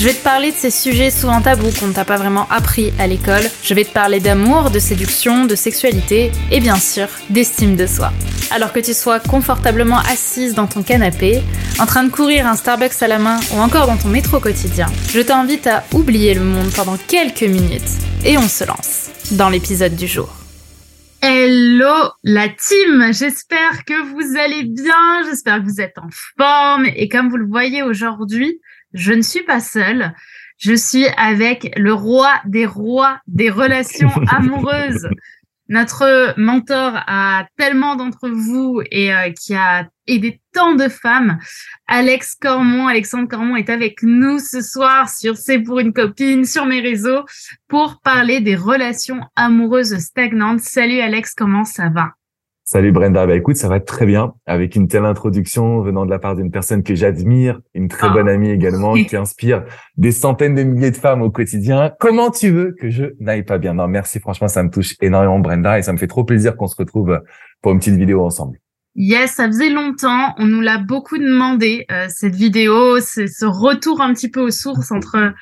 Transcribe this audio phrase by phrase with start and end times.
[0.00, 3.06] Je vais te parler de ces sujets souvent tabous qu'on t'a pas vraiment appris à
[3.06, 3.42] l'école.
[3.62, 8.10] Je vais te parler d'amour, de séduction, de sexualité et bien sûr d'estime de soi.
[8.50, 11.42] Alors que tu sois confortablement assise dans ton canapé,
[11.78, 14.86] en train de courir un Starbucks à la main ou encore dans ton métro quotidien,
[15.10, 17.82] je t'invite à oublier le monde pendant quelques minutes
[18.24, 20.34] et on se lance dans l'épisode du jour.
[21.20, 26.08] Hello la team, j'espère que vous allez bien, j'espère que vous êtes en
[26.38, 28.62] forme et comme vous le voyez aujourd'hui,
[28.92, 30.14] je ne suis pas seule.
[30.58, 35.08] Je suis avec le roi des rois des relations amoureuses.
[35.68, 41.38] Notre mentor à tellement d'entre vous et euh, qui a aidé tant de femmes,
[41.86, 42.88] Alex Cormont.
[42.88, 47.24] Alexandre Cormont est avec nous ce soir sur C'est pour une copine, sur mes réseaux,
[47.68, 50.60] pour parler des relations amoureuses stagnantes.
[50.60, 52.14] Salut Alex, comment ça va?
[52.72, 54.34] Salut Brenda, bah écoute, ça va très bien.
[54.46, 58.28] Avec une telle introduction venant de la part d'une personne que j'admire, une très bonne
[58.28, 58.34] ah.
[58.34, 59.64] amie également qui inspire
[59.96, 61.90] des centaines de milliers de femmes au quotidien.
[61.98, 63.74] Comment tu veux que je n'aille pas bien?
[63.74, 66.68] Non, merci, franchement, ça me touche énormément Brenda et ça me fait trop plaisir qu'on
[66.68, 67.20] se retrouve
[67.60, 68.60] pour une petite vidéo ensemble.
[68.94, 74.00] Yes, ça faisait longtemps, on nous l'a beaucoup demandé euh, cette vidéo, c'est ce retour
[74.00, 75.32] un petit peu aux sources entre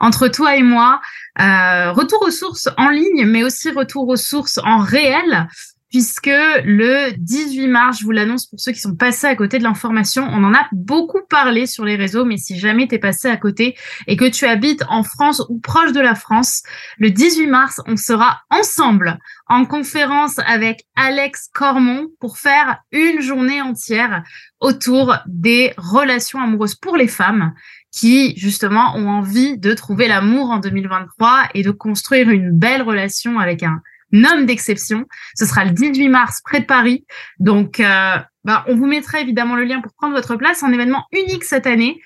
[0.00, 1.02] entre toi et moi,
[1.38, 5.48] euh, retour aux sources en ligne, mais aussi retour aux sources en réel
[5.90, 9.62] puisque le 18 mars, je vous l'annonce pour ceux qui sont passés à côté de
[9.62, 13.28] l'information, on en a beaucoup parlé sur les réseaux, mais si jamais tu es passé
[13.28, 16.62] à côté et que tu habites en France ou proche de la France,
[16.98, 23.62] le 18 mars, on sera ensemble en conférence avec Alex Cormont pour faire une journée
[23.62, 24.22] entière
[24.60, 27.54] autour des relations amoureuses pour les femmes
[27.90, 33.38] qui justement ont envie de trouver l'amour en 2023 et de construire une belle relation
[33.38, 33.80] avec un
[34.12, 35.06] homme d'exception.
[35.34, 37.04] Ce sera le 18 mars près de Paris.
[37.38, 40.62] Donc, euh, bah, on vous mettra évidemment le lien pour prendre votre place.
[40.62, 42.00] Un événement unique cette année.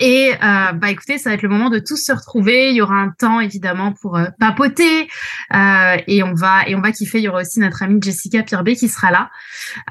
[0.00, 2.70] Et euh, bah écoutez, ça va être le moment de tous se retrouver.
[2.70, 5.08] Il y aura un temps évidemment pour euh, papoter
[5.54, 7.18] euh, et on va et on va kiffer.
[7.18, 9.30] Il y aura aussi notre amie Jessica Pirbé qui sera là.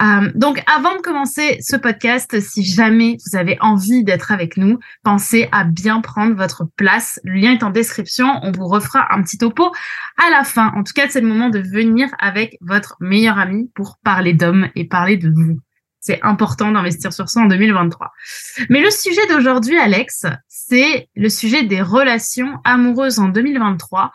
[0.02, 4.80] Euh, donc avant de commencer ce podcast, si jamais vous avez envie d'être avec nous,
[5.04, 7.20] pensez à bien prendre votre place.
[7.24, 8.40] Le lien est en description.
[8.42, 9.72] On vous refera un petit topo
[10.18, 10.72] à la fin.
[10.76, 14.70] En tout cas, c'est le moment de venir avec votre meilleur ami pour parler d'hommes
[14.76, 15.60] et parler de vous.
[16.10, 18.12] C'est important d'investir sur ça en 2023.
[18.70, 24.12] Mais le sujet d'aujourd'hui, Alex, c'est le sujet des relations amoureuses en 2023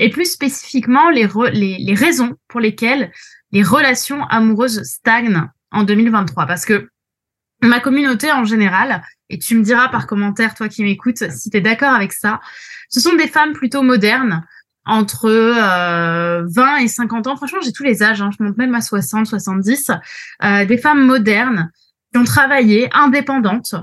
[0.00, 3.12] et plus spécifiquement les, les, raisons pour lesquelles
[3.52, 6.46] les relations amoureuses stagnent en 2023.
[6.46, 6.90] Parce que
[7.62, 11.58] ma communauté en général, et tu me diras par commentaire, toi qui m'écoutes, si tu
[11.58, 12.40] es d'accord avec ça,
[12.88, 14.44] ce sont des femmes plutôt modernes
[14.86, 17.36] entre euh, 20 et 50 ans.
[17.36, 18.22] Franchement, j'ai tous les âges.
[18.22, 18.30] Hein.
[18.38, 19.90] Je monte même à 60, 70.
[20.44, 21.70] Euh, des femmes modernes
[22.12, 23.74] qui ont travaillé, indépendantes,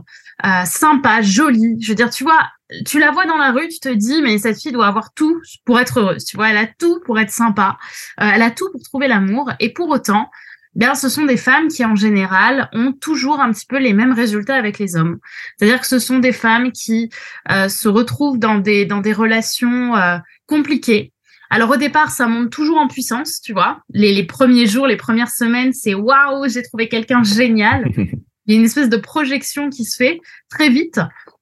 [0.46, 1.78] euh, sympas, jolies.
[1.82, 2.40] Je veux dire, tu vois,
[2.86, 5.42] tu la vois dans la rue, tu te dis, mais cette fille doit avoir tout
[5.66, 6.26] pour être heureuse.
[6.26, 7.78] Tu vois, elle a tout pour être sympa.
[8.22, 9.52] Euh, elle a tout pour trouver l'amour.
[9.60, 10.30] Et pour autant,
[10.76, 14.14] bien, ce sont des femmes qui, en général, ont toujours un petit peu les mêmes
[14.14, 15.20] résultats avec les hommes.
[15.58, 17.10] C'est-à-dire que ce sont des femmes qui
[17.52, 20.18] euh, se retrouvent dans des dans des relations euh,
[20.54, 21.12] compliquées.
[21.50, 23.82] Alors au départ, ça monte toujours en puissance, tu vois.
[23.90, 27.92] Les, les premiers jours, les premières semaines, c'est waouh, j'ai trouvé quelqu'un génial.
[28.46, 30.20] Il y a une espèce de projection qui se fait
[30.50, 31.00] très vite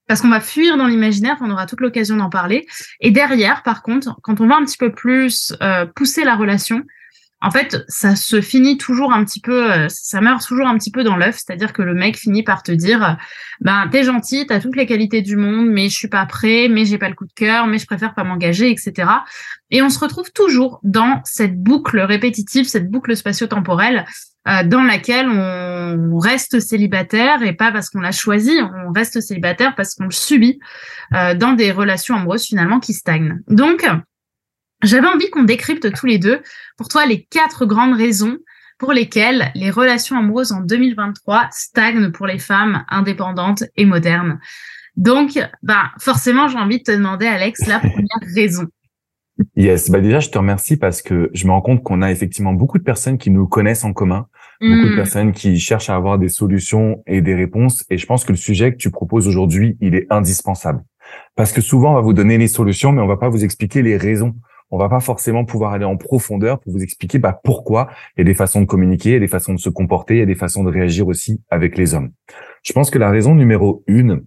[0.07, 2.67] parce qu'on va fuir dans l'imaginaire, on aura toute l'occasion d'en parler.
[2.99, 6.83] Et derrière, par contre, quand on va un petit peu plus euh, pousser la relation,
[7.43, 10.91] en fait, ça se finit toujours un petit peu, euh, ça meurt toujours un petit
[10.91, 13.17] peu dans l'œuf, c'est-à-dire que le mec finit par te dire,
[13.61, 16.85] ben t'es gentil, t'as toutes les qualités du monde, mais je suis pas prêt, mais
[16.85, 19.09] j'ai pas le coup de cœur, mais je préfère pas m'engager, etc.
[19.71, 24.05] Et on se retrouve toujours dans cette boucle répétitive, cette boucle spatio-temporelle
[24.47, 28.51] euh, dans laquelle on reste célibataire et pas parce qu'on l'a choisi,
[28.87, 30.59] on reste célibataire parce qu'on le subit
[31.13, 33.39] euh, dans des relations amoureuses finalement qui stagnent.
[33.47, 33.87] Donc
[34.83, 36.41] j'avais envie qu'on décrypte tous les deux,
[36.77, 38.37] pour toi, les quatre grandes raisons
[38.77, 44.39] pour lesquelles les relations amoureuses en 2023 stagnent pour les femmes indépendantes et modernes.
[44.95, 48.65] Donc, bah, forcément, j'ai envie de te demander, Alex, la première raison.
[49.55, 52.53] Yes, bah déjà, je te remercie parce que je me rends compte qu'on a effectivement
[52.53, 54.27] beaucoup de personnes qui nous connaissent en commun,
[54.59, 54.95] beaucoup de hmm.
[54.95, 57.85] personnes qui cherchent à avoir des solutions et des réponses.
[57.89, 60.83] Et je pense que le sujet que tu proposes aujourd'hui, il est indispensable.
[61.35, 63.81] Parce que souvent, on va vous donner les solutions, mais on va pas vous expliquer
[63.81, 64.35] les raisons.
[64.71, 68.21] On va pas forcément pouvoir aller en profondeur pour vous expliquer bah, pourquoi il y
[68.21, 70.23] a des façons de communiquer, il y a des façons de se comporter, il y
[70.23, 72.11] a des façons de réagir aussi avec les hommes.
[72.63, 74.23] Je pense que la raison numéro une,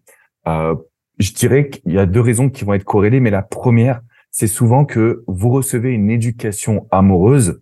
[0.46, 0.74] euh,
[1.18, 4.46] je dirais qu'il y a deux raisons qui vont être corrélées, mais la première, c'est
[4.46, 7.60] souvent que vous recevez une éducation amoureuse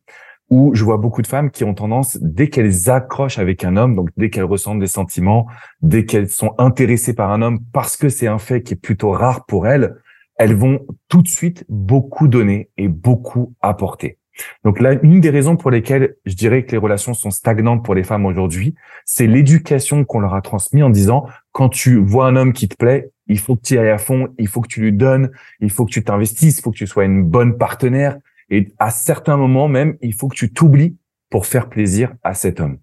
[0.52, 3.94] où je vois beaucoup de femmes qui ont tendance, dès qu'elles accrochent avec un homme,
[3.94, 5.46] donc dès qu'elles ressentent des sentiments,
[5.80, 9.12] dès qu'elles sont intéressées par un homme, parce que c'est un fait qui est plutôt
[9.12, 9.94] rare pour elles,
[10.42, 14.18] elles vont tout de suite beaucoup donner et beaucoup apporter.
[14.64, 17.94] Donc là, une des raisons pour lesquelles je dirais que les relations sont stagnantes pour
[17.94, 18.74] les femmes aujourd'hui,
[19.04, 22.74] c'est l'éducation qu'on leur a transmise en disant, quand tu vois un homme qui te
[22.74, 25.30] plaît, il faut que tu y ailles à fond, il faut que tu lui donnes,
[25.60, 28.16] il faut que tu t'investisses, il faut que tu sois une bonne partenaire,
[28.50, 30.96] et à certains moments même, il faut que tu t'oublies
[31.30, 32.78] pour faire plaisir à cet homme.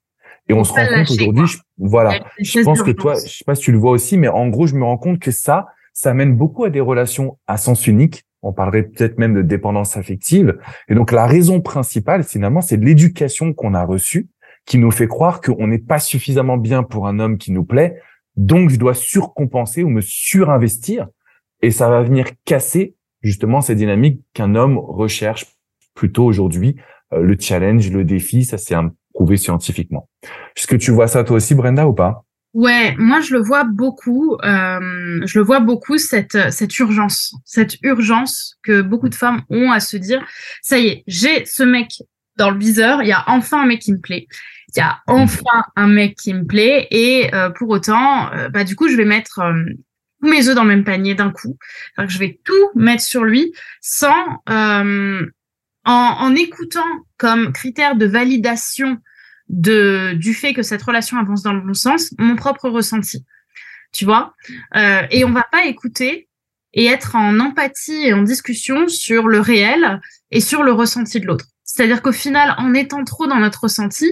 [0.48, 3.64] Et on, se rend compte aujourd'hui, voilà, je pense que toi, je sais pas si
[3.64, 5.68] tu le vois aussi, mais en gros, je me rends compte que ça,
[6.02, 8.24] ça mène beaucoup à des relations à sens unique.
[8.42, 10.58] On parlerait peut-être même de dépendance affective.
[10.88, 14.30] Et donc, la raison principale, finalement, c'est l'éducation qu'on a reçue
[14.66, 18.00] qui nous fait croire qu'on n'est pas suffisamment bien pour un homme qui nous plaît.
[18.38, 21.10] Donc, je dois surcompenser ou me surinvestir.
[21.62, 25.48] Et ça va venir casser justement ces dynamiques qu'un homme recherche
[25.96, 26.78] plutôt aujourd'hui
[27.12, 28.76] euh, le challenge, le défi, ça c'est
[29.14, 30.08] prouvé scientifiquement.
[30.56, 32.24] Est-ce que tu vois ça toi aussi, Brenda, ou pas?
[32.54, 34.36] Ouais, moi je le vois beaucoup.
[34.44, 39.72] Euh, je le vois beaucoup cette cette urgence, cette urgence que beaucoup de femmes ont
[39.72, 40.26] à se dire
[40.64, 42.02] ça y est, j'ai ce mec
[42.38, 44.28] dans le viseur, il y a enfin un mec qui me plaît.
[44.76, 48.64] Il y a enfin un mec qui me plaît et euh, pour autant, euh, bah
[48.64, 49.42] du coup je vais mettre
[50.22, 51.58] tous mes œufs dans le même panier d'un coup.
[52.00, 54.42] je vais tout mettre sur lui sans
[55.86, 56.86] en, écoutant
[57.18, 58.98] comme critère de validation
[59.50, 63.26] de, du fait que cette relation avance dans le bon sens, mon propre ressenti.
[63.92, 64.34] Tu vois?
[64.76, 66.30] Euh, Et on va pas écouter
[66.74, 70.00] et être en empathie et en discussion sur le réel
[70.30, 71.46] et sur le ressenti de l'autre.
[71.64, 74.08] C'est-à-dire qu'au final, en étant trop dans notre ressenti,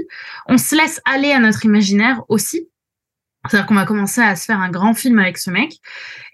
[0.48, 2.68] on se laisse aller à notre imaginaire aussi.
[3.48, 5.74] C'est-à-dire qu'on va commencer à se faire un grand film avec ce mec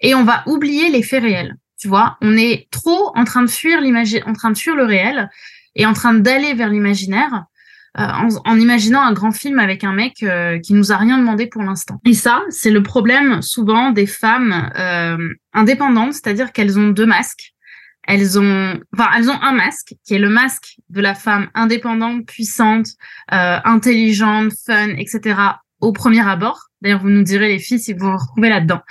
[0.00, 1.56] et on va oublier les faits réels.
[1.78, 3.80] Tu vois, on est trop en train de fuir
[4.26, 5.28] en train de fuir le réel
[5.74, 7.44] et en train d'aller vers l'imaginaire.
[7.98, 8.06] Euh,
[8.44, 11.62] en, imaginant un grand film avec un mec euh, qui nous a rien demandé pour
[11.62, 12.00] l'instant.
[12.04, 17.52] Et ça, c'est le problème souvent des femmes euh, indépendantes, c'est-à-dire qu'elles ont deux masques.
[18.06, 22.26] Elles ont, enfin, elles ont un masque qui est le masque de la femme indépendante,
[22.26, 22.88] puissante,
[23.30, 25.40] intelligente, fun, etc.
[25.80, 26.68] Au premier abord.
[26.82, 28.82] D'ailleurs, vous nous direz les filles si vous vous retrouvez là-dedans.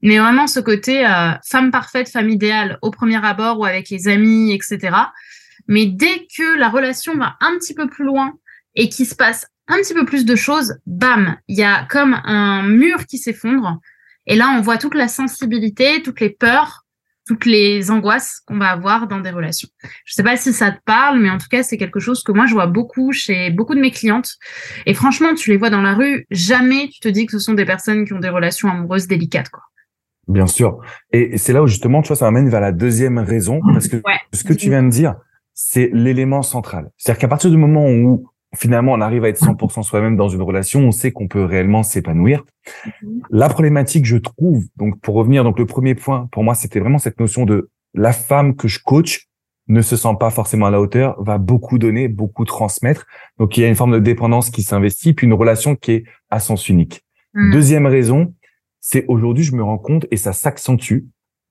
[0.00, 4.08] Mais vraiment ce côté euh, femme parfaite, femme idéale au premier abord ou avec les
[4.08, 4.96] amis, etc.
[5.68, 8.32] Mais dès que la relation va un petit peu plus loin
[8.74, 12.20] et qu'il se passe un petit peu plus de choses, bam, il y a comme
[12.24, 13.80] un mur qui s'effondre.
[14.26, 16.84] Et là, on voit toute la sensibilité, toutes les peurs,
[17.26, 19.68] toutes les angoisses qu'on va avoir dans des relations.
[20.04, 22.32] Je sais pas si ça te parle, mais en tout cas, c'est quelque chose que
[22.32, 24.34] moi, je vois beaucoup chez beaucoup de mes clientes.
[24.86, 27.54] Et franchement, tu les vois dans la rue, jamais tu te dis que ce sont
[27.54, 29.62] des personnes qui ont des relations amoureuses délicates, quoi.
[30.28, 30.80] Bien sûr.
[31.12, 34.00] Et c'est là où justement, tu vois, ça m'amène vers la deuxième raison, parce que
[34.32, 35.16] ce que tu viens de dire,
[35.52, 36.90] c'est l'élément central.
[36.96, 40.42] C'est-à-dire qu'à partir du moment où finalement on arrive à être 100% soi-même dans une
[40.42, 42.44] relation, on sait qu'on peut réellement s'épanouir.
[43.02, 43.22] Mhm.
[43.30, 46.98] La problématique, je trouve, donc pour revenir, donc le premier point pour moi, c'était vraiment
[46.98, 49.26] cette notion de la femme que je coach
[49.68, 53.06] ne se sent pas forcément à la hauteur, va beaucoup donner, beaucoup transmettre.
[53.38, 56.04] Donc il y a une forme de dépendance qui s'investit, puis une relation qui est
[56.30, 57.02] à sens unique.
[57.34, 57.52] Mhm.
[57.52, 58.34] Deuxième raison,
[58.80, 61.04] c'est aujourd'hui, je me rends compte et ça s'accentue.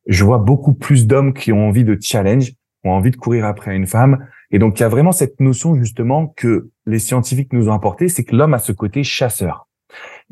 [0.08, 2.52] Je vois beaucoup plus d'hommes qui ont envie de challenge,
[2.84, 4.28] ont envie de courir après une femme.
[4.52, 8.10] Et donc, il y a vraiment cette notion, justement, que les scientifiques nous ont apporté,
[8.10, 9.68] c'est que l'homme a ce côté chasseur.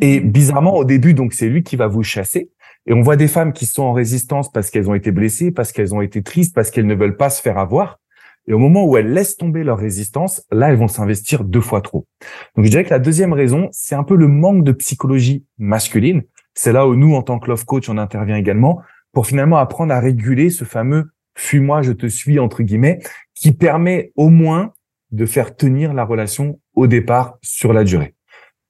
[0.02, 2.50] Et bizarrement, au début, donc, c'est lui qui va vous chasser.
[2.86, 5.72] Et on voit des femmes qui sont en résistance parce qu'elles ont été blessées, parce
[5.72, 8.00] qu'elles ont été tristes, parce qu'elles ne veulent pas se faire avoir.
[8.48, 11.82] Et au moment où elles laissent tomber leur résistance, là, elles vont s'investir deux fois
[11.82, 12.08] trop.
[12.56, 16.24] Donc, je dirais que la deuxième raison, c'est un peu le manque de psychologie masculine.
[16.56, 18.82] C'est là où nous, en tant que love coach, on intervient également
[19.14, 23.00] pour finalement apprendre à réguler ce fameux fuis-moi, je te suis, entre guillemets,
[23.34, 24.74] qui permet au moins
[25.12, 28.14] de faire tenir la relation au départ sur la durée.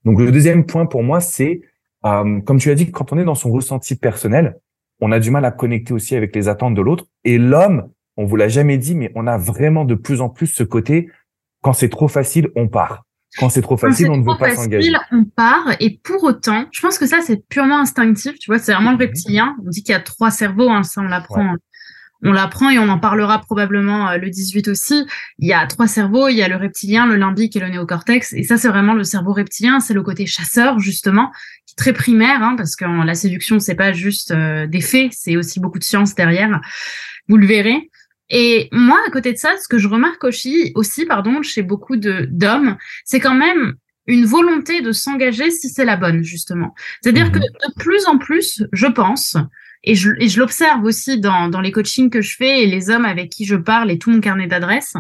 [0.06, 1.62] Donc le deuxième point pour moi, c'est,
[2.06, 4.58] euh, comme tu as dit, quand on est dans son ressenti personnel,
[5.02, 7.06] on a du mal à connecter aussi avec les attentes de l'autre.
[7.24, 10.48] Et l'homme, on vous l'a jamais dit, mais on a vraiment de plus en plus
[10.48, 11.10] ce côté,
[11.62, 13.04] quand c'est trop facile, on part.
[13.38, 14.92] Quand c'est trop facile, on ne veut pas s'engager.
[15.12, 18.40] On part et pour autant, je pense que ça c'est purement instinctif.
[18.40, 19.56] Tu vois, c'est vraiment le mmh reptilien.
[19.64, 21.56] On dit qu'il y a trois cerveaux, hein, ça on l'apprend
[22.24, 25.06] on l'apprend et on en parlera probablement euh, le 18 aussi.
[25.38, 28.34] Il y a trois cerveaux, il y a le reptilien, le limbique et le néocortex.
[28.34, 31.32] Et ça, c'est vraiment le cerveau reptilien, c'est le côté chasseur, justement,
[31.66, 35.12] qui est très primaire, hein, parce que la séduction, c'est pas juste euh, des faits,
[35.14, 36.60] c'est aussi beaucoup de science derrière.
[37.28, 37.90] Vous le verrez.
[38.30, 41.96] Et moi, à côté de ça, ce que je remarque aussi, aussi pardon, chez beaucoup
[41.96, 43.74] de d'hommes, c'est quand même
[44.06, 46.74] une volonté de s'engager si c'est la bonne, justement.
[47.02, 49.38] C'est-à-dire mmh que de plus en plus, je pense,
[49.84, 53.46] et je, l'observe aussi dans, les coachings que je fais et les hommes avec qui
[53.46, 54.96] je parle et tout mon carnet d'adresses.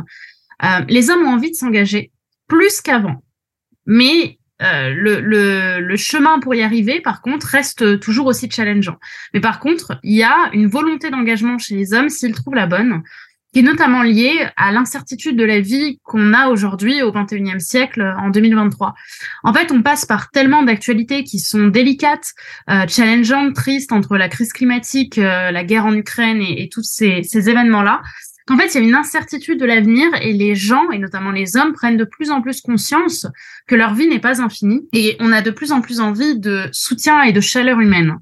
[0.64, 2.12] Euh, les hommes ont envie de s'engager
[2.48, 3.24] plus qu'avant.
[3.86, 8.98] Mais euh, le, le, le, chemin pour y arriver, par contre, reste toujours aussi challengeant.
[9.34, 12.68] Mais par contre, il y a une volonté d'engagement chez les hommes s'ils trouvent la
[12.68, 13.04] bonne
[13.54, 18.02] qui est notamment lié à l'incertitude de la vie qu'on a aujourd'hui au XXIe siècle,
[18.20, 18.94] en 2023.
[19.44, 22.34] En fait, on passe par tellement d'actualités qui sont délicates,
[22.70, 26.84] euh, challengeantes, tristes, entre la crise climatique, euh, la guerre en Ukraine et, et tous
[26.84, 28.02] ces, ces événements-là,
[28.50, 31.56] qu'en fait, il y a une incertitude de l'avenir et les gens, et notamment les
[31.56, 33.28] hommes, prennent de plus en plus conscience
[33.68, 36.68] que leur vie n'est pas infinie et on a de plus en plus envie de
[36.72, 38.18] soutien et de chaleur humaine.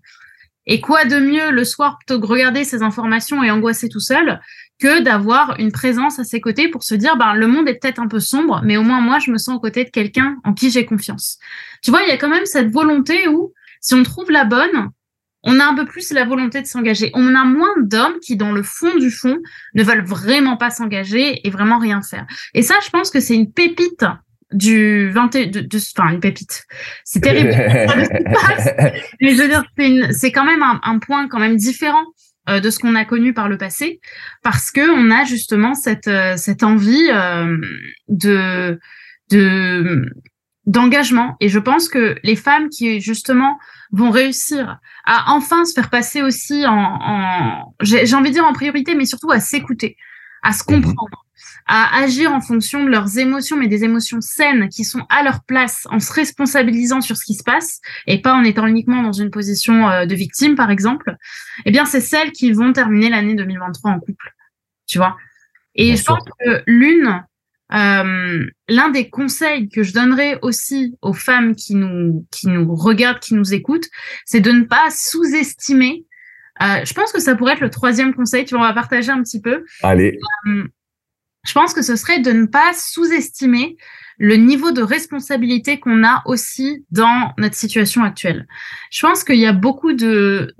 [0.65, 4.41] Et quoi de mieux le soir plutôt que regarder ces informations et angoisser tout seul
[4.79, 8.00] que d'avoir une présence à ses côtés pour se dire, ben, le monde est peut-être
[8.00, 10.53] un peu sombre, mais au moins moi, je me sens aux côtés de quelqu'un en
[10.53, 11.39] qui j'ai confiance.
[11.81, 14.89] Tu vois, il y a quand même cette volonté où, si on trouve la bonne,
[15.43, 17.12] on a un peu plus la volonté de s'engager.
[17.13, 19.38] On a moins d'hommes qui, dans le fond du fond,
[19.75, 22.25] ne veulent vraiment pas s'engager et vraiment rien faire.
[22.53, 24.03] Et ça, je pense que c'est une pépite
[24.51, 26.65] du 20 de, de, enfin une pépite
[27.03, 27.50] c'est terrible
[29.19, 29.65] mais je veux dire
[30.12, 32.05] c'est quand même un, un, point quand même différent
[32.50, 34.00] euh, de ce qu'on a connu par le passé,
[34.44, 37.58] parce que on a justement cette euh, cette envie euh,
[38.08, 38.80] de
[39.32, 40.10] de
[40.66, 41.36] d'engagement.
[41.39, 43.58] Et je pense que les femmes qui justement
[43.92, 48.54] vont réussir à enfin se faire passer aussi en, en j'ai envie de dire en
[48.54, 49.98] priorité, mais surtout à s'écouter,
[50.42, 50.84] à se mhm.
[50.84, 51.25] comprendre,
[51.67, 55.43] à agir en fonction de leurs émotions, mais des émotions saines qui sont à leur
[55.43, 59.12] place, en se responsabilisant sur ce qui se passe et pas en étant uniquement dans
[59.12, 61.15] une position euh, de victime, par exemple,
[61.65, 64.33] eh bien, c'est celles qui vont terminer l'année 2023 en couple.
[64.88, 65.17] Tu vois
[65.75, 67.24] Et je pense que l'une,
[67.74, 73.19] euh, l'un des conseils que je donnerais aussi aux femmes qui nous, qui nous regardent,
[73.19, 73.88] qui nous écoutent,
[74.25, 76.05] c'est de ne pas sous-estimer
[76.62, 78.45] euh, je pense que ça pourrait être le troisième conseil.
[78.45, 79.63] Tu vois, on va partager un petit peu.
[79.83, 80.17] Allez.
[80.47, 80.63] Euh,
[81.48, 83.77] je pense que ce serait de ne pas sous-estimer
[84.18, 88.48] le niveau de responsabilité qu'on a aussi dans notre situation actuelle.
[88.92, 90.54] Je pense qu'il y a beaucoup de,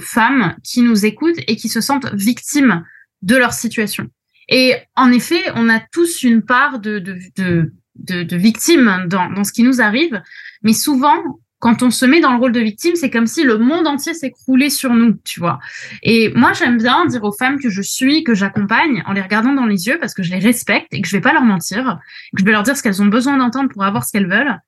[0.00, 2.84] femmes qui nous écoutent et qui se sentent victimes
[3.22, 4.08] de leur situation.
[4.48, 9.44] Et en effet, on a tous une part de, de, de, de, victime dans, dans
[9.44, 10.20] ce qui nous arrive,
[10.62, 11.16] mais souvent,
[11.64, 14.12] quand on se met dans le rôle de victime, c'est comme si le monde entier
[14.12, 15.60] s'écroulait sur nous, tu vois.
[16.02, 19.54] Et moi, j'aime bien dire aux femmes que je suis, que j'accompagne, en les regardant
[19.54, 22.00] dans les yeux, parce que je les respecte et que je vais pas leur mentir,
[22.34, 24.60] que je vais leur dire ce qu'elles ont besoin d'entendre pour avoir ce qu'elles veulent.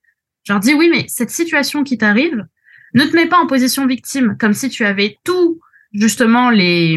[0.44, 2.46] Je leur dis oui, mais cette situation qui t'arrive,
[2.94, 5.60] ne te mets pas en position victime, comme si tu avais tout
[5.92, 6.96] justement les,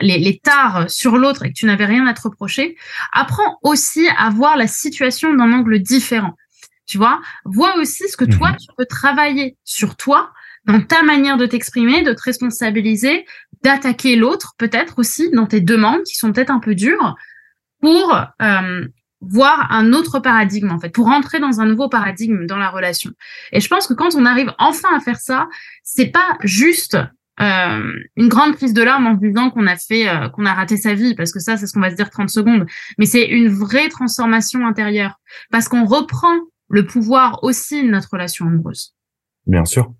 [0.00, 2.76] les, les tares sur l'autre et que tu n'avais rien à te reprocher.
[3.12, 6.36] Apprends aussi à voir la situation d'un angle différent
[6.86, 8.56] tu vois, vois aussi ce que toi, mhm.
[8.56, 10.32] tu peux travailler sur toi,
[10.66, 13.26] dans ta manière de t'exprimer, de te responsabiliser,
[13.62, 17.14] d'attaquer l'autre, peut-être aussi dans tes demandes qui sont peut-être un peu dures,
[17.80, 18.86] pour euh,
[19.20, 23.10] voir un autre paradigme, en fait, pour rentrer dans un nouveau paradigme dans la relation.
[23.52, 25.48] Et je pense que quand on arrive enfin à faire ça,
[25.82, 26.96] c'est pas juste
[27.40, 30.76] euh, une grande prise de larmes en disant qu'on a fait, euh, qu'on a raté
[30.76, 32.66] sa vie, parce que ça, c'est ce qu'on va se dire 30 secondes.
[32.98, 35.18] Mais c'est une vraie transformation intérieure,
[35.50, 36.38] parce qu'on reprend
[36.68, 38.94] le pouvoir aussi de notre relation amoureuse.
[39.46, 39.92] Bien sûr.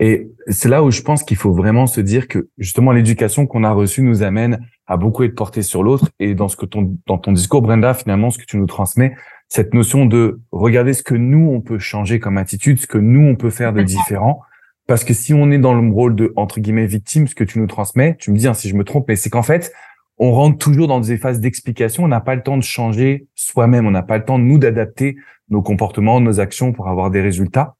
[0.00, 3.64] Et c'est là où je pense qu'il faut vraiment se dire que justement l'éducation qu'on
[3.64, 6.08] a reçue nous amène à beaucoup être porté sur l'autre.
[6.20, 9.14] Et dans ce que ton, dans ton discours, Brenda, finalement, ce que tu nous transmets,
[9.48, 13.20] cette notion de regarder ce que nous on peut changer comme attitude, ce que nous
[13.28, 14.42] on peut faire de différent.
[14.86, 17.58] Parce que si on est dans le rôle de entre guillemets victime, ce que tu
[17.58, 19.70] nous transmets, tu me dis hein, si je me trompe, mais c'est qu'en fait
[20.18, 22.04] on rentre toujours dans des phases d'explication.
[22.04, 23.86] On n'a pas le temps de changer soi-même.
[23.86, 25.16] On n'a pas le temps de nous d'adapter
[25.48, 27.76] nos comportements, nos actions pour avoir des résultats.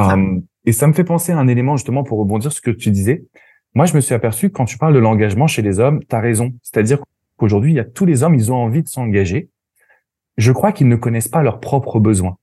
[0.00, 2.70] Euh, et ça me fait penser à un élément justement pour rebondir sur ce que
[2.70, 3.24] tu disais.
[3.74, 6.20] Moi, je me suis aperçu quand tu parles de l'engagement chez les hommes, tu as
[6.20, 6.54] raison.
[6.62, 6.98] C'est-à-dire
[7.36, 9.50] qu'aujourd'hui, il y a tous les hommes, ils ont envie de s'engager.
[10.38, 12.36] Je crois qu'ils ne connaissent pas leurs propres besoins.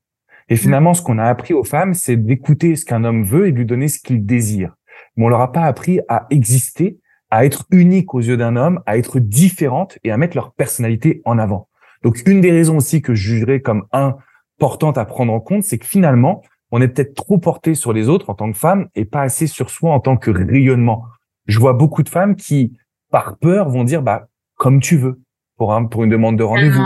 [0.49, 3.51] Et finalement, ce qu'on a appris aux femmes, c'est d'écouter ce qu'un homme veut et
[3.51, 4.75] de lui donner ce qu'il désire.
[5.15, 6.99] Mais on leur a pas appris à exister,
[7.33, 11.23] à être unique aux yeux d'un homme, à être différente et à mettre leur personnalité
[11.25, 11.67] en avant.
[12.03, 15.79] Donc, une des raisons aussi que je jugerais comme importante à prendre en compte, c'est
[15.79, 19.05] que finalement, on est peut-être trop porté sur les autres en tant que femme et
[19.05, 21.05] pas assez sur soi en tant que rayonnement.
[21.47, 22.77] Je vois beaucoup de femmes qui
[23.09, 25.19] par peur, vont dire bah comme tu veux
[25.57, 26.85] pour un pour une demande de rendez-vous.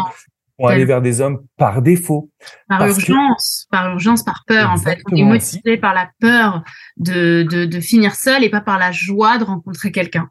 [0.59, 2.31] Vont aller vers des hommes par défaut.
[2.69, 4.99] Par urgence, par urgence, par peur en fait.
[5.11, 6.63] On est motivé par la peur
[6.95, 10.29] de, de, de finir seul et pas par la joie de rencontrer quelqu'un.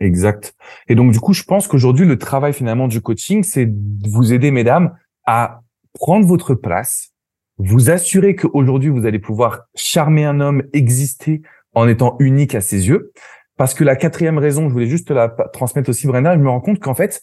[0.00, 0.54] Exact.
[0.88, 4.32] Et donc, du coup, je pense qu'aujourd'hui, le travail finalement du coaching, c'est de vous
[4.32, 5.60] aider, mesdames, à
[5.92, 7.10] prendre votre place,
[7.58, 11.42] vous assurer qu'aujourd'hui, vous allez pouvoir charmer un homme, exister
[11.74, 13.12] en étant unique à ses yeux.
[13.56, 16.62] Parce que la quatrième raison, je voulais juste la transmettre aussi, Brenda, je me rends
[16.62, 17.22] compte qu'en fait,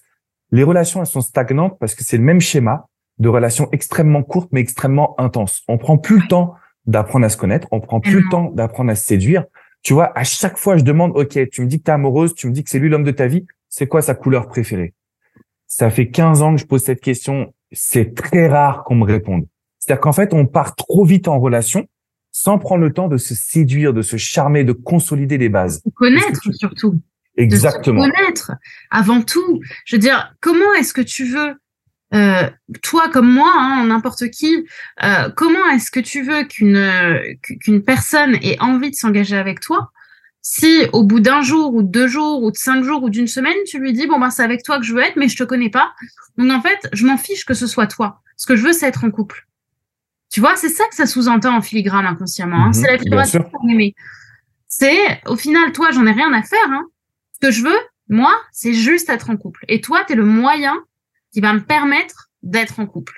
[0.51, 4.49] les relations, elles sont stagnantes parce que c'est le même schéma de relations extrêmement courtes,
[4.51, 5.63] mais extrêmement intenses.
[5.67, 6.53] On prend plus le temps
[6.85, 9.45] d'apprendre à se connaître, on prend plus le temps d'apprendre à se séduire.
[9.87, 12.35] Tu vois, à chaque fois, je demande, OK, tu me dis que tu es amoureuse,
[12.35, 14.93] tu me dis que c'est lui l'homme de ta vie, c'est quoi sa couleur préférée?
[15.65, 19.47] Ça fait 15 ans que je pose cette question, c'est très rare qu'on me réponde.
[19.79, 21.87] C'est-à-dire qu'en fait, on part trop vite en relation
[22.33, 25.81] sans prendre le temps de se séduire, de se charmer, de consolider les bases.
[25.83, 26.99] De connaître surtout.
[27.37, 28.05] Exactement.
[28.05, 28.51] De se connaître
[28.91, 29.61] avant tout.
[29.85, 31.55] Je veux dire, comment est-ce que tu veux
[32.13, 32.49] euh,
[32.81, 34.65] toi comme moi, hein, n'importe qui,
[35.03, 36.89] euh, comment est-ce que tu veux qu'une
[37.61, 39.91] qu'une personne ait envie de s'engager avec toi
[40.49, 43.27] si au bout d'un jour ou de deux jours ou de cinq jours ou d'une
[43.27, 45.35] semaine, tu lui dis bon ben c'est avec toi que je veux être, mais je
[45.35, 45.91] te connais pas.
[46.37, 48.21] Donc en fait, je m'en fiche que ce soit toi.
[48.37, 49.45] Ce que je veux, c'est être en couple.
[50.29, 52.57] Tu vois, c'est ça que ça sous-entend en filigrane inconsciemment.
[52.57, 52.67] Hein.
[52.67, 53.95] Mhm, c'est la filigrane aimée.
[54.67, 56.69] C'est au final, toi, j'en ai rien à faire.
[56.69, 56.85] Hein.
[57.33, 59.65] Ce que je veux, moi, c'est juste être en couple.
[59.67, 60.77] Et toi, tu es le moyen
[61.37, 63.13] qui va me permettre d'être en couple.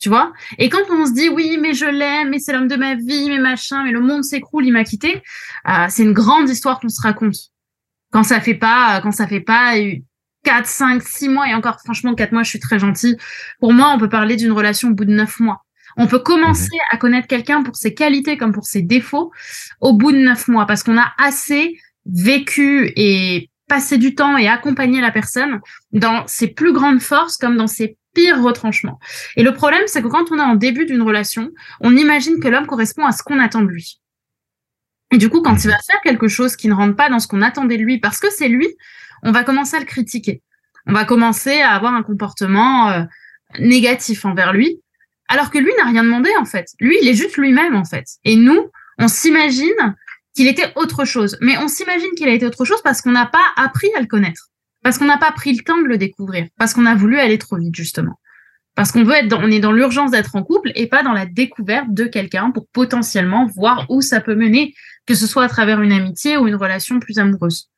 [0.00, 0.32] Tu vois?
[0.58, 3.28] Et quand on se dit oui, mais je l'aime, mais c'est l'homme de ma vie,
[3.28, 5.22] mais machin, mais le monde s'écroule, il m'a quitté,
[5.68, 7.36] euh, c'est une grande histoire qu'on se raconte.
[8.10, 9.74] Quand ça fait pas, quand ça fait pas
[10.42, 13.16] 4, 5, 6 mois, et encore franchement 4 mois, je suis très gentille.
[13.60, 15.64] Pour moi, on peut parler d'une relation au bout de 9 mois.
[15.96, 16.80] On peut commencer mhm.
[16.90, 19.30] à connaître quelqu'un pour ses qualités comme pour ses défauts
[19.80, 24.48] au bout de 9 mois, parce qu'on a assez vécu et passer du temps et
[24.48, 25.58] accompagner la personne
[25.92, 29.00] dans ses plus grandes forces comme dans ses pires retranchements.
[29.34, 31.50] Et le problème, c'est que quand on est en début d'une relation,
[31.80, 33.98] on imagine que l'homme correspond à ce qu'on attend de lui.
[35.10, 37.26] Et du coup, quand il va faire quelque chose qui ne rentre pas dans ce
[37.26, 38.68] qu'on attendait de lui, parce que c'est lui,
[39.22, 40.42] on va commencer à le critiquer.
[40.86, 43.04] On va commencer à avoir un comportement euh,
[43.58, 44.82] négatif envers lui,
[45.28, 46.66] alors que lui n'a rien demandé en fait.
[46.78, 48.04] Lui, il est juste lui-même en fait.
[48.24, 49.96] Et nous, on s'imagine
[50.34, 51.36] qu'il était autre chose.
[51.40, 54.06] Mais on s'imagine qu'il a été autre chose parce qu'on n'a pas appris à le
[54.06, 54.50] connaître,
[54.82, 57.38] parce qu'on n'a pas pris le temps de le découvrir, parce qu'on a voulu aller
[57.38, 58.18] trop vite justement,
[58.74, 61.12] parce qu'on veut être, dans, on est dans l'urgence d'être en couple et pas dans
[61.12, 64.74] la découverte de quelqu'un pour potentiellement voir où ça peut mener,
[65.06, 67.71] que ce soit à travers une amitié ou une relation plus amoureuse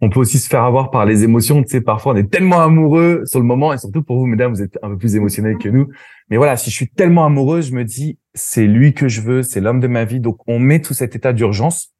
[0.00, 1.62] on peut aussi se faire avoir par les émotions.
[1.62, 4.52] Tu sais, parfois on est tellement amoureux sur le moment, et surtout pour vous, mesdames,
[4.52, 5.88] vous êtes un peu plus émotionnels que nous.
[6.28, 9.42] Mais voilà, si je suis tellement amoureux, je me dis, c'est lui que je veux,
[9.42, 10.20] c'est l'homme de ma vie.
[10.20, 11.94] Donc on met tout cet état d'urgence,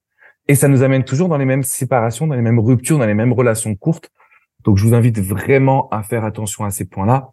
[0.49, 3.15] et ça nous amène toujours dans les mêmes séparations, dans les mêmes ruptures, dans les
[3.15, 4.11] mêmes relations courtes.
[4.65, 7.31] Donc je vous invite vraiment à faire attention à ces points-là.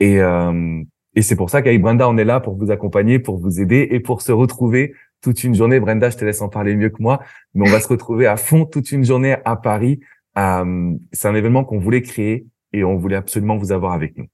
[0.00, 0.82] Et, euh,
[1.14, 3.88] et c'est pour ça qu'avec Brenda, on est là pour vous accompagner, pour vous aider
[3.90, 4.94] et pour se retrouver
[5.24, 5.80] toute une journée.
[5.80, 7.20] Brenda, je te laisse en parler mieux que moi,
[7.54, 10.00] mais on va se retrouver à fond toute une journée à Paris.
[10.36, 14.26] Euh, c'est un événement qu'on voulait créer et on voulait absolument vous avoir avec nous.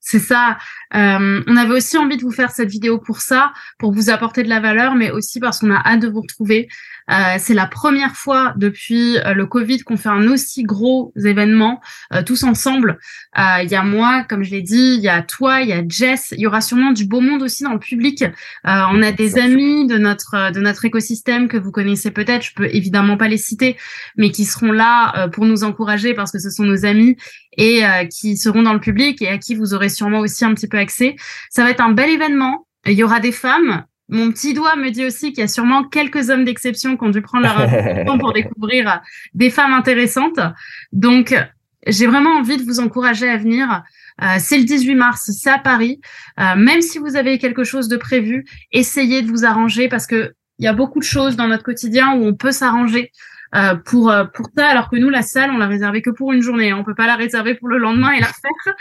[0.00, 0.58] C'est ça.
[0.96, 4.42] Euh, on avait aussi envie de vous faire cette vidéo pour ça, pour vous apporter
[4.42, 6.68] de la valeur, mais aussi parce qu'on a hâte de vous retrouver.
[7.10, 11.80] Euh, c'est la première fois depuis euh, le Covid qu'on fait un aussi gros événement
[12.12, 12.98] euh, tous ensemble.
[13.36, 15.82] Il y a moi, comme je l'ai dit, il y a toi, il y a
[15.86, 16.34] Jess.
[16.36, 18.24] Il y aura sûrement du beau monde aussi dans le public.
[18.64, 22.44] on a des amis de notre de notre écosystème que vous connaissez peut-être.
[22.44, 23.76] Je peux évidemment pas les citer,
[24.16, 27.16] mais qui seront là pour nous encourager parce que ce sont nos amis
[27.56, 30.68] et qui seront dans le public et à qui vous aurez sûrement aussi un petit
[30.68, 31.16] peu accès.
[31.50, 32.66] Ça va être un bel événement.
[32.84, 35.84] Il y aura des femmes, mon petit doigt me dit aussi qu'il y a sûrement
[35.84, 39.00] quelques hommes d'exception qui ont dû prendre leur temps pour découvrir
[39.32, 40.38] des femmes intéressantes.
[40.92, 41.34] Donc,
[41.86, 43.82] j'ai vraiment envie de vous encourager à venir.
[44.22, 46.00] Euh, c'est le 18 mars, c'est à Paris.
[46.38, 50.34] Euh, même si vous avez quelque chose de prévu, essayez de vous arranger parce que
[50.58, 53.10] il y a beaucoup de choses dans notre quotidien où on peut s'arranger
[53.54, 56.42] euh, pour pour ça, alors que nous la salle on l'a réservée que pour une
[56.42, 56.70] journée.
[56.70, 56.76] Hein.
[56.78, 58.74] On peut pas la réserver pour le lendemain et la faire.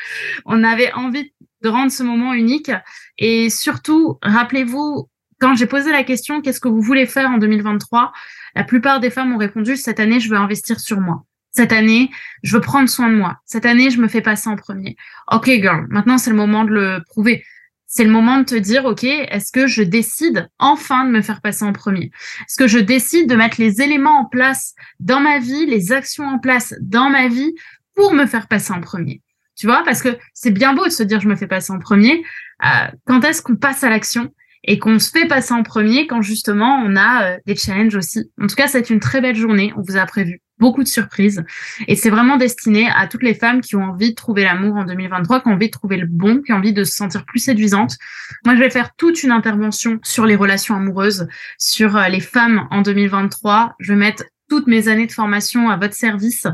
[0.45, 2.71] On avait envie de rendre ce moment unique
[3.17, 5.07] et surtout rappelez-vous
[5.41, 8.13] quand j'ai posé la question qu'est-ce que vous voulez faire en 2023,
[8.55, 11.25] la plupart des femmes ont répondu cette année je veux investir sur moi.
[11.53, 12.09] Cette année,
[12.43, 13.37] je veux prendre soin de moi.
[13.43, 14.95] Cette année, je me fais passer en premier.
[15.31, 17.43] OK girl, maintenant c'est le moment de le prouver.
[17.87, 21.41] C'est le moment de te dire OK, est-ce que je décide enfin de me faire
[21.41, 22.11] passer en premier?
[22.41, 26.25] Est-ce que je décide de mettre les éléments en place dans ma vie, les actions
[26.25, 27.53] en place dans ma vie
[27.95, 29.21] pour me faire passer en premier?
[29.57, 31.79] Tu vois, parce que c'est bien beau de se dire je me fais passer en
[31.79, 32.23] premier.
[32.63, 34.31] Euh, quand est-ce qu'on passe à l'action?
[34.63, 38.31] Et qu'on se fait passer en premier quand justement on a euh, des challenges aussi.
[38.41, 39.73] En tout cas, c'est une très belle journée.
[39.75, 41.43] On vous a prévu beaucoup de surprises
[41.87, 44.85] et c'est vraiment destiné à toutes les femmes qui ont envie de trouver l'amour en
[44.85, 47.39] 2023, qui ont envie de trouver le bon, qui ont envie de se sentir plus
[47.39, 47.97] séduisante.
[48.45, 52.67] Moi, je vais faire toute une intervention sur les relations amoureuses, sur euh, les femmes
[52.69, 53.73] en 2023.
[53.79, 56.45] Je vais mettre toutes mes années de formation à votre service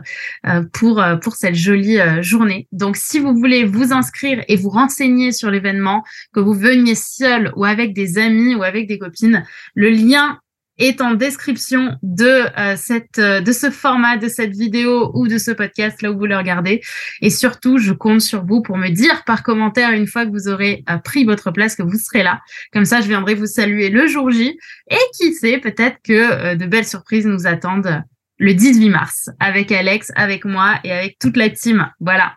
[0.46, 2.68] euh, pour euh, pour cette jolie euh, journée.
[2.72, 7.52] Donc si vous voulez vous inscrire et vous renseigner sur l'événement, que vous veniez seul
[7.56, 10.40] ou avec des amis ou avec des copines, le lien
[10.78, 15.38] est en description de euh, cette euh, de ce format de cette vidéo ou de
[15.38, 16.82] ce podcast là où vous le regardez.
[17.22, 20.48] Et surtout je compte sur vous pour me dire par commentaire une fois que vous
[20.48, 22.42] aurez euh, pris votre place que vous serez là.
[22.72, 24.58] Comme ça je viendrai vous saluer le jour J.
[24.90, 28.04] Et qui sait peut-être que de belles surprises nous attendent
[28.38, 31.90] le 18 mars avec Alex avec moi et avec toute la team.
[32.00, 32.34] Voilà.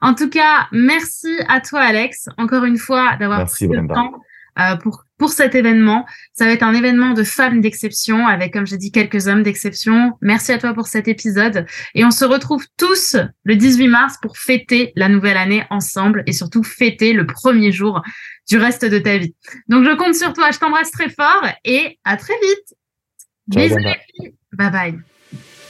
[0.00, 4.12] En tout cas merci à toi Alex encore une fois d'avoir pris le temps
[4.58, 6.04] euh, pour pour cet événement.
[6.32, 10.12] Ça va être un événement de femmes d'exception avec, comme j'ai dit, quelques hommes d'exception.
[10.20, 11.66] Merci à toi pour cet épisode.
[11.94, 16.32] Et on se retrouve tous le 18 mars pour fêter la nouvelle année ensemble et
[16.32, 18.02] surtout fêter le premier jour
[18.48, 19.34] du reste de ta vie.
[19.68, 20.50] Donc, je compte sur toi.
[20.50, 22.74] Je t'embrasse très fort et à très vite.
[23.46, 23.76] Bisous
[24.52, 25.13] Bye bye.